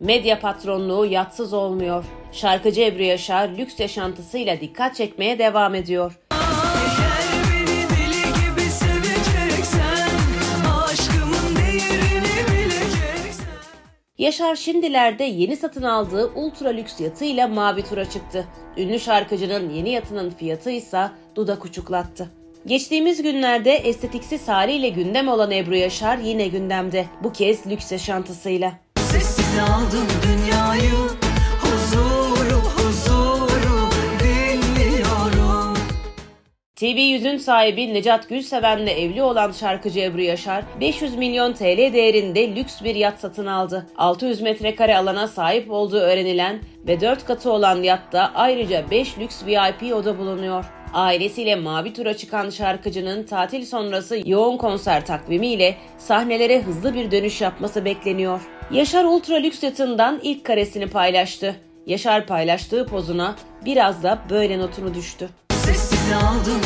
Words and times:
Medya 0.00 0.40
patronluğu 0.40 1.06
yatsız 1.06 1.52
olmuyor. 1.52 2.04
Şarkıcı 2.32 2.80
Ebru 2.80 3.02
Yaşar 3.02 3.48
lüks 3.48 3.80
yaşantısıyla 3.80 4.60
dikkat 4.60 4.96
çekmeye 4.96 5.38
devam 5.38 5.74
ediyor. 5.74 6.20
Yaşar 14.18 14.56
şimdilerde 14.56 15.24
yeni 15.24 15.56
satın 15.56 15.82
aldığı 15.82 16.26
ultra 16.34 16.68
lüks 16.68 17.00
yatıyla 17.00 17.48
mavi 17.48 17.82
tura 17.82 18.10
çıktı. 18.10 18.46
Ünlü 18.76 19.00
şarkıcının 19.00 19.70
yeni 19.70 19.90
yatının 19.90 20.30
fiyatı 20.30 20.70
ise 20.70 21.10
dudak 21.34 21.64
uçuklattı. 21.64 22.30
Geçtiğimiz 22.66 23.22
günlerde 23.22 23.72
estetiksiz 23.72 24.48
haliyle 24.48 24.88
gündem 24.88 25.28
olan 25.28 25.50
Ebru 25.50 25.76
Yaşar 25.76 26.18
yine 26.18 26.48
gündemde. 26.48 27.06
Bu 27.22 27.32
kez 27.32 27.66
lüks 27.66 27.92
yaşantısıyla. 27.92 28.72
Dinliyorum 29.50 31.10
TV100'ün 36.76 37.38
sahibi 37.38 37.94
Necat 37.94 38.28
Gülseven'le 38.28 38.86
evli 38.86 39.22
olan 39.22 39.52
şarkıcı 39.52 40.00
Ebru 40.00 40.20
Yaşar, 40.20 40.64
500 40.80 41.16
milyon 41.16 41.52
TL 41.52 41.92
değerinde 41.92 42.56
lüks 42.56 42.82
bir 42.84 42.94
yat 42.94 43.20
satın 43.20 43.46
aldı. 43.46 43.86
600 43.96 44.40
metrekare 44.40 44.96
alana 44.96 45.28
sahip 45.28 45.70
olduğu 45.70 46.00
öğrenilen 46.00 46.60
ve 46.86 47.00
4 47.00 47.24
katı 47.24 47.52
olan 47.52 47.82
yatta 47.82 48.32
ayrıca 48.34 48.90
5 48.90 49.18
lüks 49.18 49.46
VIP 49.46 49.94
oda 49.94 50.18
bulunuyor. 50.18 50.64
Ailesiyle 50.92 51.56
mavi 51.56 51.92
tura 51.92 52.16
çıkan 52.16 52.50
şarkıcının 52.50 53.22
tatil 53.22 53.66
sonrası 53.66 54.20
yoğun 54.26 54.56
konser 54.56 55.06
takvimiyle 55.06 55.76
sahnelere 55.98 56.62
hızlı 56.62 56.94
bir 56.94 57.10
dönüş 57.10 57.40
yapması 57.40 57.84
bekleniyor. 57.84 58.59
Yaşar 58.72 59.04
ultra 59.04 59.36
lüks 59.36 59.62
yatından 59.62 60.20
ilk 60.22 60.44
karesini 60.44 60.86
paylaştı. 60.86 61.56
Yaşar 61.86 62.26
paylaştığı 62.26 62.86
pozuna 62.86 63.36
biraz 63.64 64.02
da 64.02 64.18
böyle 64.30 64.58
notunu 64.58 64.94
düştü. 64.94 65.28
Sessiz 65.52 66.12
aldım 66.12 66.60